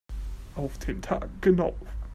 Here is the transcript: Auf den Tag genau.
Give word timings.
Auf 0.55 0.79
den 0.79 0.99
Tag 1.03 1.29
genau. 1.41 1.75